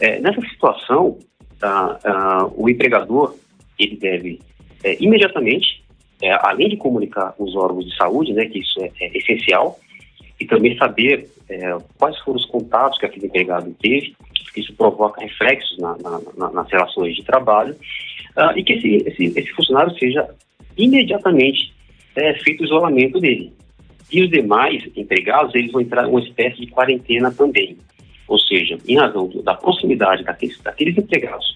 É, 0.00 0.18
nessa 0.18 0.40
situação, 0.42 1.16
ah, 1.62 1.98
ah, 2.04 2.50
o 2.56 2.68
empregador 2.68 3.36
ele 3.78 3.96
deve 3.96 4.40
é, 4.82 5.02
imediatamente, 5.02 5.83
é, 6.24 6.38
além 6.40 6.70
de 6.70 6.76
comunicar 6.78 7.34
os 7.38 7.54
órgãos 7.54 7.84
de 7.84 7.94
saúde, 7.94 8.32
né, 8.32 8.46
que 8.46 8.58
isso 8.58 8.82
é, 8.82 8.90
é 8.98 9.18
essencial, 9.18 9.78
e 10.40 10.46
também 10.46 10.76
saber 10.78 11.28
é, 11.50 11.76
quais 11.98 12.18
foram 12.20 12.38
os 12.38 12.46
contatos 12.46 12.98
que 12.98 13.04
aquele 13.04 13.26
empregado 13.26 13.74
teve, 13.80 14.16
isso 14.56 14.72
provoca 14.74 15.20
reflexos 15.20 15.76
na, 15.78 15.96
na, 15.98 16.20
na, 16.36 16.50
nas 16.50 16.70
relações 16.70 17.14
de 17.14 17.22
trabalho, 17.24 17.74
uh, 18.36 18.56
e 18.56 18.64
que 18.64 18.72
esse, 18.72 18.96
esse, 19.06 19.38
esse, 19.38 19.50
funcionário 19.52 19.96
seja 19.98 20.26
imediatamente 20.78 21.74
é, 22.16 22.32
feito 22.34 22.62
o 22.62 22.64
isolamento 22.64 23.20
dele. 23.20 23.52
E 24.10 24.22
os 24.22 24.30
demais 24.30 24.82
empregados, 24.96 25.54
eles 25.54 25.72
vão 25.72 25.82
entrar 25.82 26.06
em 26.06 26.10
uma 26.10 26.20
espécie 26.20 26.60
de 26.60 26.68
quarentena 26.68 27.32
também. 27.32 27.76
Ou 28.28 28.38
seja, 28.38 28.78
em 28.88 28.96
razão 28.96 29.28
da 29.42 29.54
proximidade 29.54 30.24
daqueles, 30.24 30.58
daqueles 30.62 30.96
empregados 30.96 31.54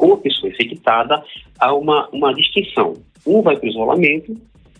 com 0.00 0.14
a 0.14 0.16
pessoa 0.16 0.50
infectada, 0.50 1.22
há 1.58 1.74
uma, 1.74 2.08
uma 2.10 2.32
distinção. 2.32 2.94
Um 3.26 3.42
vai 3.42 3.54
para 3.54 3.66
o 3.66 3.68
isolamento 3.68 4.34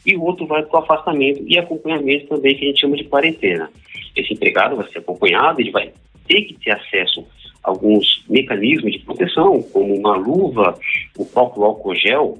e 0.07 0.17
o 0.17 0.25
outro 0.25 0.47
vai 0.47 0.62
para 0.62 0.81
o 0.81 0.83
afastamento 0.83 1.45
e 1.47 1.59
acompanhamento 1.59 2.29
também, 2.29 2.57
que 2.57 2.65
a 2.65 2.69
gente 2.69 2.81
chama 2.81 2.97
de 2.97 3.05
quarentena. 3.05 3.71
Esse 4.17 4.33
empregado 4.33 4.77
vai 4.77 4.89
ser 4.89 5.00
acompanhado, 5.00 5.61
ele 5.61 5.71
vai 5.71 5.93
ter 6.27 6.41
que 6.41 6.55
ter 6.55 6.71
acesso 6.71 7.23
a 7.62 7.69
alguns 7.69 8.25
mecanismos 8.31 8.93
de 8.93 9.00
proteção, 9.00 9.62
como 9.62 9.95
uma 9.95 10.17
luva, 10.17 10.79
o 11.19 11.27
próprio 11.27 11.65
álcool 11.65 11.95
gel, 11.95 12.39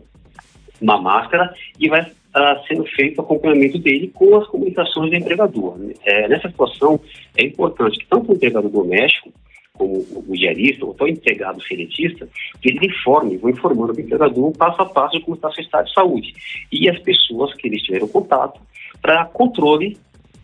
uma 0.81 0.99
máscara, 0.99 1.53
e 1.79 1.87
vai 1.87 2.01
uh, 2.01 2.67
sendo 2.67 2.87
feito 2.87 3.19
o 3.19 3.21
acompanhamento 3.21 3.79
dele 3.79 4.09
com 4.09 4.35
as 4.39 4.47
comunicações 4.49 5.11
do 5.11 5.17
empregador. 5.17 5.77
É, 6.07 6.29
nessa 6.29 6.49
situação, 6.49 6.99
é 7.37 7.45
importante 7.45 7.99
que 7.99 8.07
tanto 8.07 8.33
o 8.33 8.35
empregador 8.35 8.71
doméstico 8.71 9.31
como 9.81 9.95
o 9.95 10.37
diarista 10.37 10.85
ou 10.85 10.93
até 10.93 11.05
o 11.05 11.09
empregado 11.09 11.63
seletista, 11.63 12.29
que 12.61 12.69
ele 12.69 12.87
informe, 12.87 13.39
vou 13.39 13.49
informando 13.49 13.95
o 13.95 13.99
empregador 13.99 14.53
passo 14.53 14.83
a 14.83 14.85
passo 14.85 15.19
de 15.19 15.25
como 15.25 15.37
está 15.37 15.51
seu 15.53 15.65
estado 15.65 15.87
de 15.87 15.95
saúde. 15.95 16.35
E 16.71 16.87
as 16.91 16.99
pessoas 16.99 17.55
que 17.55 17.67
eles 17.67 17.83
tiveram 17.83 18.07
contato 18.07 18.61
para 19.01 19.25
controle 19.25 19.97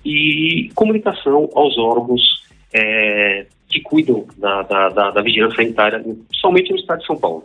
e 0.02 0.70
comunicação 0.74 1.50
aos 1.54 1.76
órgãos 1.76 2.22
é, 2.72 3.44
que 3.68 3.82
cuidam 3.82 4.24
da, 4.38 4.62
da, 4.62 4.88
da, 4.88 5.10
da 5.10 5.20
vigilância 5.20 5.56
sanitária, 5.56 6.02
somente 6.32 6.70
no 6.70 6.78
estado 6.78 7.00
de 7.00 7.06
São 7.06 7.16
Paulo. 7.18 7.44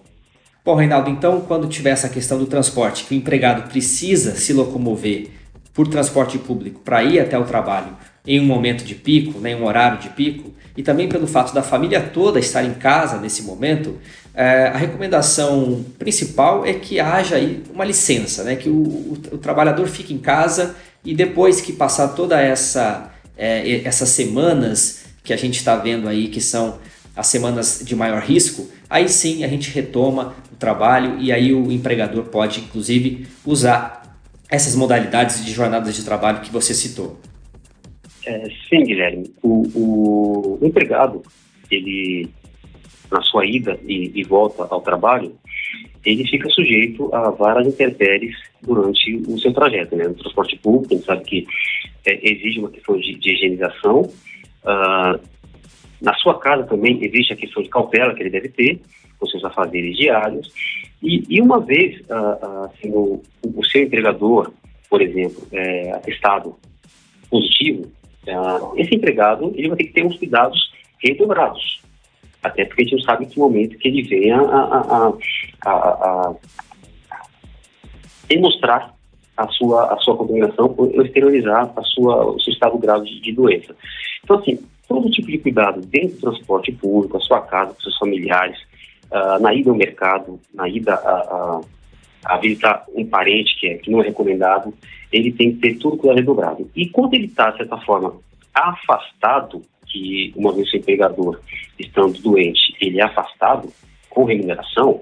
Bom, 0.63 0.75
Reinaldo, 0.75 1.09
então 1.09 1.41
quando 1.41 1.67
tiver 1.67 1.89
essa 1.89 2.07
questão 2.07 2.37
do 2.39 2.45
transporte, 2.45 3.03
que 3.03 3.13
o 3.13 3.17
empregado 3.17 3.69
precisa 3.69 4.35
se 4.35 4.53
locomover 4.53 5.27
por 5.73 5.89
transporte 5.89 6.37
público 6.37 6.79
para 6.79 7.03
ir 7.03 7.19
até 7.19 7.37
o 7.37 7.43
trabalho 7.43 7.97
em 8.25 8.39
um 8.39 8.45
momento 8.45 8.85
de 8.85 8.95
pico, 8.95 9.39
né, 9.39 9.51
em 9.51 9.55
um 9.55 9.65
horário 9.65 9.97
de 9.97 10.09
pico, 10.09 10.53
e 10.75 10.83
também 10.83 11.09
pelo 11.09 11.27
fato 11.27 11.53
da 11.53 11.61
família 11.61 12.01
toda 12.01 12.39
estar 12.39 12.63
em 12.63 12.73
casa 12.73 13.17
nesse 13.17 13.43
momento, 13.43 13.97
é, 14.33 14.67
a 14.67 14.77
recomendação 14.77 15.85
principal 15.99 16.65
é 16.65 16.73
que 16.73 16.99
haja 16.99 17.35
aí 17.35 17.63
uma 17.73 17.83
licença, 17.83 18.43
né, 18.43 18.55
que 18.55 18.69
o, 18.69 18.73
o, 18.73 19.17
o 19.33 19.37
trabalhador 19.37 19.87
fique 19.87 20.13
em 20.13 20.19
casa 20.19 20.75
e 21.03 21.13
depois 21.13 21.59
que 21.59 21.73
passar 21.73 22.09
toda 22.09 22.39
essa 22.39 23.11
é, 23.37 23.81
essas 23.83 24.09
semanas 24.09 25.01
que 25.23 25.33
a 25.33 25.37
gente 25.37 25.57
está 25.57 25.75
vendo 25.75 26.07
aí, 26.07 26.27
que 26.27 26.39
são 26.39 26.77
as 27.15 27.27
semanas 27.27 27.81
de 27.83 27.95
maior 27.95 28.21
risco, 28.21 28.69
aí 28.89 29.09
sim 29.09 29.43
a 29.43 29.47
gente 29.47 29.71
retoma 29.71 30.35
o 30.51 30.55
trabalho 30.55 31.19
e 31.19 31.31
aí 31.31 31.53
o 31.53 31.71
empregador 31.71 32.25
pode, 32.25 32.61
inclusive, 32.61 33.27
usar 33.45 34.01
essas 34.49 34.75
modalidades 34.75 35.43
de 35.43 35.51
jornadas 35.51 35.95
de 35.95 36.03
trabalho 36.03 36.41
que 36.41 36.51
você 36.51 36.73
citou. 36.73 37.19
É, 38.25 38.47
sim, 38.69 38.83
Guilherme. 38.83 39.33
O, 39.41 39.63
o, 39.75 40.59
empregado, 40.61 41.21
ele, 41.69 42.29
na 43.11 43.21
sua 43.21 43.45
ida 43.45 43.79
e, 43.85 44.11
e, 44.13 44.23
volta 44.23 44.67
ao 44.69 44.81
trabalho, 44.81 45.35
ele 46.05 46.27
fica 46.27 46.49
sujeito 46.49 47.13
a 47.13 47.29
várias 47.31 47.67
intempéries 47.67 48.35
durante 48.61 49.15
o 49.27 49.37
seu 49.39 49.53
trajeto. 49.53 49.95
Né? 49.95 50.07
No 50.07 50.15
transporte 50.15 50.57
público, 50.57 50.93
a 50.93 50.97
gente 50.97 51.05
sabe 51.05 51.23
que 51.23 51.47
é, 52.05 52.31
exige 52.31 52.59
uma 52.59 52.69
questão 52.69 52.97
de, 52.97 53.15
de 53.15 53.33
higienização. 53.33 54.01
Uh, 54.63 55.19
na 56.01 56.13
sua 56.15 56.39
casa 56.39 56.63
também 56.63 57.03
existe 57.03 57.33
a 57.33 57.35
questão 57.35 57.61
de 57.61 57.69
cautela 57.69 58.13
que 58.13 58.23
ele 58.23 58.29
deve 58.29 58.49
ter 58.49 58.81
com 59.19 59.27
seus 59.27 59.43
afazeres 59.45 59.95
diários. 59.95 60.51
E, 61.01 61.23
e 61.29 61.41
uma 61.41 61.59
vez 61.59 62.01
assim, 62.09 62.89
o, 62.89 63.21
o, 63.43 63.63
seu 63.65 63.83
empregador, 63.83 64.51
por 64.89 65.01
exemplo, 65.01 65.47
é, 65.51 65.91
atestado 65.91 66.55
positivo, 67.29 67.91
esse 68.77 68.95
empregado 68.95 69.51
ele 69.55 69.69
vai 69.69 69.77
ter 69.77 69.85
que 69.85 69.93
ter 69.93 70.05
uns 70.05 70.17
cuidados 70.17 70.71
redobrados. 70.99 71.81
Até 72.43 72.65
porque 72.65 72.81
a 72.81 72.85
gente 72.85 72.97
não 72.97 73.03
sabe 73.03 73.25
que 73.25 73.39
momento 73.39 73.77
que 73.77 73.87
ele 73.87 74.03
venha 74.03 74.39
a, 74.41 74.61
a, 74.61 75.13
a, 75.65 75.69
a 75.69 76.35
demonstrar 78.27 78.95
a 79.37 79.47
sua, 79.47 79.93
a 79.93 79.97
sua 79.97 80.17
contaminação 80.17 80.73
ou 80.77 81.03
exteriorizar 81.03 81.71
a 81.75 81.83
sua, 81.83 82.25
o 82.31 82.39
seu 82.39 82.53
estado 82.53 82.77
grave 82.77 83.05
de 83.21 83.31
doença. 83.31 83.75
Então, 84.23 84.37
assim, 84.37 84.59
todo 84.87 85.09
tipo 85.09 85.27
de 85.27 85.37
cuidado 85.37 85.81
dentro 85.81 86.15
do 86.17 86.31
transporte 86.31 86.71
público, 86.71 87.17
a 87.17 87.21
sua 87.21 87.41
casa, 87.41 87.73
com 87.73 87.81
seus 87.81 87.97
familiares, 87.97 88.57
uh, 89.11 89.39
na 89.39 89.53
ida 89.53 89.69
ao 89.69 89.75
mercado, 89.75 90.39
na 90.53 90.67
ida 90.67 90.95
a, 90.95 91.61
a, 92.25 92.37
visitar 92.37 92.85
um 92.93 93.05
parente 93.05 93.59
que, 93.59 93.67
é, 93.67 93.77
que 93.77 93.89
não 93.89 94.01
é 94.01 94.05
recomendado, 94.05 94.73
ele 95.11 95.31
tem 95.31 95.53
que 95.53 95.59
ter 95.59 95.75
tudo 95.75 95.97
cuidado 95.97 96.17
redobrado. 96.17 96.69
E 96.75 96.87
quando 96.87 97.13
ele 97.13 97.25
está, 97.25 97.51
de 97.51 97.57
certa 97.57 97.77
forma, 97.77 98.15
afastado, 98.53 99.61
que 99.87 100.33
uma 100.35 100.53
vez 100.53 100.71
o 100.71 100.77
empregador 100.77 101.39
estando 101.77 102.21
doente, 102.21 102.75
ele 102.79 102.99
é 102.99 103.03
afastado 103.03 103.69
com 104.09 104.23
remuneração, 104.23 105.01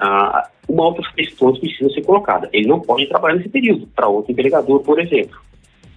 uh, 0.00 0.42
uma 0.68 0.86
outra 0.86 1.10
questão 1.12 1.52
precisa 1.54 1.90
ser 1.90 2.02
colocada. 2.02 2.48
Ele 2.52 2.66
não 2.66 2.80
pode 2.80 3.06
trabalhar 3.06 3.36
nesse 3.36 3.48
período 3.48 3.86
para 3.88 4.08
outro 4.08 4.32
empregador, 4.32 4.80
por 4.80 4.98
exemplo. 5.00 5.38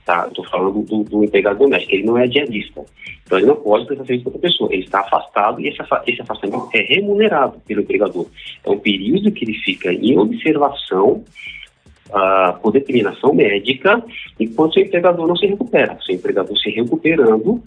Tá? 0.05 0.27
Estou 0.27 0.45
falando 0.45 0.83
do, 0.83 1.03
do, 1.03 1.23
empregado 1.23 1.57
doméstico, 1.57 1.95
ele 1.95 2.03
não 2.03 2.15
é 2.15 2.27
diarista. 2.27 2.85
Então 3.25 3.39
ele 3.39 3.47
não 3.47 3.55
pode 3.55 3.87
prestar 3.87 4.05
serviço 4.05 4.23
para 4.25 4.35
outra 4.35 4.49
pessoa. 4.49 4.71
Ele 4.71 4.83
está 4.83 4.99
afastado 4.99 5.59
e 5.59 5.67
esse, 5.67 5.79
esse 6.05 6.21
afastamento 6.21 6.69
é 6.73 6.81
remunerado 6.81 7.59
pelo 7.65 7.81
empregador. 7.81 8.27
É 8.63 8.69
um 8.69 8.77
período 8.77 9.31
que 9.31 9.43
ele 9.43 9.55
fica 9.55 9.91
em 9.91 10.15
observação 10.15 11.23
uh, 12.09 12.59
por 12.61 12.71
determinação 12.71 13.33
médica, 13.33 14.03
enquanto 14.39 14.75
o 14.75 14.79
empregador 14.79 15.27
não 15.27 15.35
se 15.35 15.47
recupera. 15.47 15.97
Se 16.05 16.11
o 16.11 16.15
empregador 16.15 16.55
se 16.59 16.69
recuperando, 16.69 17.63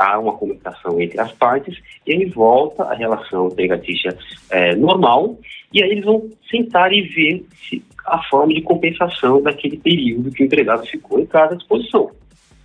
há 0.00 0.18
uma 0.18 0.32
comunicação 0.32 0.98
entre 0.98 1.20
as 1.20 1.30
partes 1.32 1.78
e 2.06 2.12
ele 2.12 2.26
volta 2.26 2.84
à 2.84 2.94
relação 2.94 3.48
empregatícia 3.48 4.16
é, 4.50 4.74
normal 4.74 5.38
e 5.72 5.82
aí 5.82 5.90
eles 5.90 6.04
vão 6.04 6.28
sentar 6.50 6.90
e 6.92 7.02
ver 7.02 7.44
se 7.54 7.84
a 8.06 8.22
forma 8.24 8.54
de 8.54 8.62
compensação 8.62 9.42
daquele 9.42 9.76
período 9.76 10.30
que 10.30 10.42
o 10.42 10.46
empregado 10.46 10.86
ficou 10.86 11.20
em 11.20 11.26
casa 11.26 11.52
à 11.52 11.56
disposição. 11.56 12.10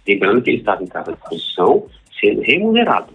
Lembrando 0.08 0.42
que 0.42 0.50
ele 0.52 0.60
estava 0.60 0.82
em 0.82 0.88
casa 0.88 1.12
à 1.12 1.14
disposição 1.14 1.86
sendo 2.20 2.42
remunerado. 2.42 3.14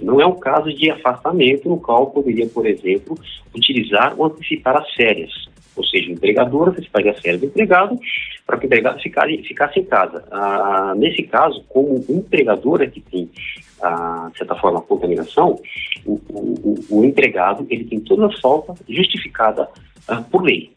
Não 0.00 0.20
é 0.20 0.26
um 0.26 0.38
caso 0.38 0.72
de 0.72 0.90
afastamento 0.90 1.68
no 1.68 1.78
qual 1.78 2.10
poderia, 2.10 2.46
por 2.46 2.66
exemplo, 2.66 3.18
utilizar 3.54 4.14
ou 4.18 4.26
antecipar 4.26 4.76
as 4.76 4.92
férias. 4.94 5.32
Ou 5.76 5.84
seja, 5.84 6.08
o 6.08 6.12
empregador 6.12 6.70
anteciparia 6.70 7.12
as 7.12 7.20
férias 7.20 7.40
do 7.40 7.46
empregado 7.46 7.98
para 8.46 8.56
que 8.56 8.64
o 8.64 8.66
empregado 8.66 9.00
ficasse, 9.00 9.42
ficasse 9.42 9.80
em 9.80 9.84
casa. 9.84 10.24
Ah, 10.30 10.94
nesse 10.96 11.22
caso, 11.24 11.62
como 11.68 12.04
o 12.08 12.12
empregador 12.16 12.82
é 12.82 12.86
que 12.86 13.00
tem, 13.00 13.30
ah, 13.82 14.28
de 14.32 14.38
certa 14.38 14.54
forma, 14.54 14.78
a 14.78 14.82
contaminação, 14.82 15.60
o, 16.04 16.12
o, 16.30 16.74
o, 16.88 17.04
empregado 17.04 17.66
ele 17.68 17.84
tem 17.84 18.00
toda 18.00 18.26
a 18.26 18.40
falta 18.40 18.74
justificada 18.88 19.68
ah, 20.08 20.22
por 20.22 20.42
lei. 20.42 20.72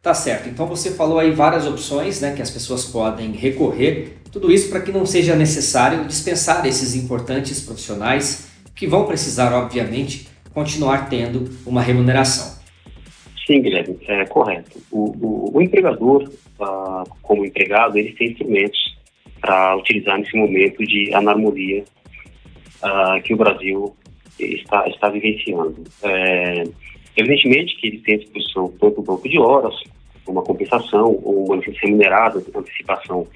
Tá 0.00 0.14
certo. 0.14 0.48
Então 0.48 0.66
você 0.66 0.92
falou 0.92 1.18
aí 1.18 1.32
várias 1.32 1.66
opções 1.66 2.20
né, 2.20 2.32
que 2.32 2.42
as 2.42 2.50
pessoas 2.50 2.84
podem 2.84 3.32
recorrer. 3.32 4.18
Tudo 4.30 4.52
isso 4.52 4.70
para 4.70 4.80
que 4.80 4.92
não 4.92 5.04
seja 5.04 5.34
necessário 5.34 6.04
dispensar 6.04 6.64
esses 6.64 6.94
importantes 6.94 7.60
profissionais 7.60 8.45
que 8.76 8.86
vão 8.86 9.06
precisar, 9.06 9.52
obviamente, 9.54 10.28
continuar 10.52 11.08
tendo 11.08 11.50
uma 11.66 11.80
remuneração. 11.80 12.62
Sim, 13.46 13.62
Guilherme, 13.62 13.96
é 14.06 14.24
correto. 14.26 14.78
O, 14.90 15.14
o, 15.26 15.56
o 15.56 15.62
empregador, 15.62 16.30
ah, 16.60 17.04
como 17.22 17.44
empregado, 17.44 17.96
ele 17.96 18.12
tem 18.12 18.30
instrumentos 18.30 18.78
para 19.40 19.76
utilizar 19.76 20.18
nesse 20.18 20.36
momento 20.36 20.84
de 20.84 21.14
anormalia 21.14 21.84
ah, 22.82 23.20
que 23.24 23.32
o 23.32 23.36
Brasil 23.36 23.96
está, 24.38 24.86
está 24.88 25.08
vivenciando. 25.08 25.82
É, 26.02 26.64
evidentemente 27.16 27.76
que 27.76 27.86
ele 27.86 27.98
tem 27.98 28.16
à 28.16 28.18
disposição 28.18 28.72
tanto 28.80 29.00
o 29.00 29.04
banco 29.04 29.28
de 29.28 29.38
horas, 29.38 29.74
uma 30.26 30.42
compensação 30.42 31.20
ou 31.22 31.46
uma 31.46 31.56
licença 31.56 31.78
remunerada, 31.82 32.42
antecipação 32.54 33.26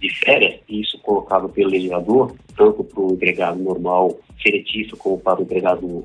de 0.00 0.08
férias, 0.18 0.60
e 0.68 0.80
isso 0.80 0.98
colocado 1.00 1.48
pelo 1.50 1.70
legislador, 1.70 2.34
tanto 2.56 2.82
para 2.82 3.00
o 3.00 3.12
empregado 3.12 3.62
normal, 3.62 4.18
seletista, 4.42 4.96
como 4.96 5.18
para 5.18 5.40
o 5.40 5.42
empregado 5.42 6.04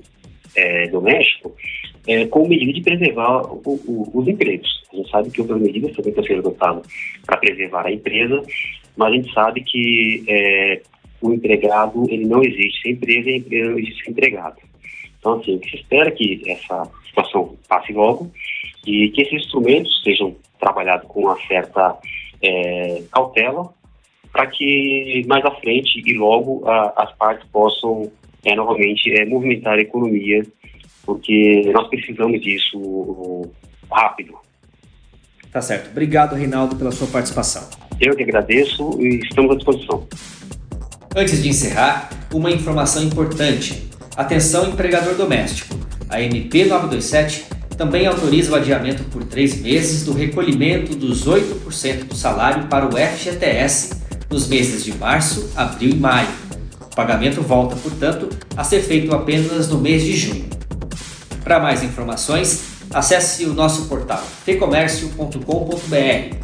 é, 0.55 0.87
doméstico, 0.89 1.55
é, 2.05 2.25
com 2.27 2.47
medida 2.47 2.73
de 2.73 2.81
preservar 2.81 3.43
o, 3.43 3.61
o, 3.65 4.11
os 4.13 4.27
empregos. 4.27 4.83
A 4.91 4.95
gente 4.97 5.09
sabe 5.09 5.31
que 5.31 5.41
outras 5.41 5.61
medidas 5.61 5.95
também 5.95 6.09
estão 6.09 6.23
sendo 6.25 6.39
adotadas 6.39 6.87
para 7.25 7.37
preservar 7.37 7.85
a 7.85 7.91
empresa, 7.91 8.41
mas 8.97 9.13
a 9.13 9.15
gente 9.15 9.33
sabe 9.33 9.61
que 9.61 10.23
é, 10.27 10.81
o 11.21 11.31
empregado 11.31 12.05
ele 12.09 12.25
não 12.25 12.43
existe 12.43 12.81
sem 12.81 12.91
empresa 12.91 13.29
e 13.29 13.33
a 13.33 13.37
empresa 13.37 13.69
não 13.69 13.79
existe 13.79 14.03
sem 14.03 14.11
empregado. 14.11 14.57
Então, 15.19 15.39
assim, 15.39 15.59
se 15.69 15.77
espera 15.77 16.11
que 16.11 16.41
essa 16.45 16.83
situação 17.07 17.55
passe 17.67 17.93
logo 17.93 18.29
e 18.85 19.09
que 19.09 19.21
esses 19.21 19.45
instrumentos 19.45 20.03
sejam 20.03 20.35
trabalhados 20.59 21.07
com 21.07 21.21
uma 21.21 21.37
certa 21.47 21.97
é, 22.41 23.01
cautela 23.11 23.73
para 24.35 24.47
que 24.47 25.23
mais 25.27 25.45
à 25.45 25.51
frente 25.51 26.03
e 26.05 26.13
logo 26.13 26.67
a, 26.67 26.93
as 26.97 27.13
partes 27.13 27.47
possam 27.53 28.11
é, 28.43 28.53
novamente 28.53 29.09
é, 29.13 29.25
movimentar 29.25 29.75
a 29.75 29.81
economia, 29.81 30.45
porque 31.05 31.71
nós 31.73 31.87
precisamos 31.87 32.41
disso 32.41 33.49
rápido. 33.89 34.35
Tá 35.53 35.61
certo. 35.61 35.89
Obrigado, 35.89 36.35
Reinaldo, 36.35 36.75
pela 36.75 36.91
sua 36.91 37.07
participação. 37.07 37.63
Eu 38.01 38.13
que 38.13 38.23
agradeço 38.23 39.01
e 39.01 39.19
estamos 39.19 39.53
à 39.53 39.55
disposição. 39.55 40.05
Antes 41.15 41.41
de 41.41 41.47
encerrar, 41.47 42.09
uma 42.33 42.51
informação 42.51 43.05
importante. 43.05 43.87
Atenção, 44.17 44.67
empregador 44.67 45.15
doméstico. 45.15 45.75
A 46.09 46.21
MP 46.21 46.65
927 46.65 47.45
também 47.77 48.05
autoriza 48.05 48.51
o 48.51 48.55
adiamento 48.55 49.05
por 49.05 49.23
três 49.23 49.61
meses 49.61 50.03
do 50.03 50.11
recolhimento 50.11 50.93
dos 50.93 51.25
8% 51.25 52.03
do 52.03 52.15
salário 52.15 52.67
para 52.67 52.85
o 52.85 52.97
FGTS 52.97 54.04
nos 54.29 54.47
meses 54.47 54.83
de 54.83 54.93
março, 54.93 55.49
abril 55.55 55.91
e 55.91 55.95
maio. 55.95 56.27
O 56.81 56.95
pagamento 56.95 57.41
volta, 57.41 57.75
portanto, 57.75 58.29
a 58.55 58.63
ser 58.63 58.81
feito 58.81 59.13
apenas 59.13 59.67
no 59.67 59.79
mês 59.79 60.03
de 60.03 60.15
junho. 60.15 60.45
Para 61.43 61.59
mais 61.59 61.83
informações, 61.83 62.63
acesse 62.93 63.45
o 63.45 63.53
nosso 63.53 63.85
portal 63.85 64.23
fecomércio.com.br. 64.45 66.35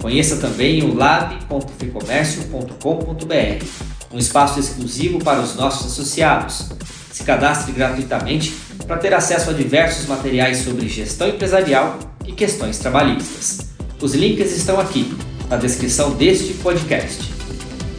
Conheça 0.00 0.36
também 0.36 0.82
o 0.82 0.94
lab.fecomércio.com.br, 0.94 3.64
um 4.12 4.18
espaço 4.18 4.60
exclusivo 4.60 5.18
para 5.18 5.40
os 5.40 5.56
nossos 5.56 5.92
associados. 5.92 6.68
Se 7.10 7.24
cadastre 7.24 7.72
gratuitamente 7.72 8.54
para 8.86 8.98
ter 8.98 9.14
acesso 9.14 9.48
a 9.50 9.54
diversos 9.54 10.06
materiais 10.06 10.58
sobre 10.58 10.88
gestão 10.88 11.28
empresarial 11.28 11.98
e 12.26 12.32
questões 12.32 12.78
trabalhistas. 12.78 13.70
Os 14.00 14.14
links 14.14 14.54
estão 14.54 14.78
aqui, 14.78 15.16
na 15.48 15.56
descrição 15.56 16.12
deste 16.12 16.54
podcast. 16.54 17.32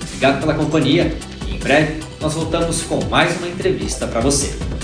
Obrigado 0.03 0.39
pela 0.39 0.53
companhia 0.53 1.17
e 1.47 1.55
em 1.55 1.57
breve 1.57 2.03
nós 2.21 2.33
voltamos 2.33 2.81
com 2.83 3.03
mais 3.05 3.37
uma 3.37 3.47
entrevista 3.47 4.07
para 4.07 4.21
você. 4.21 4.74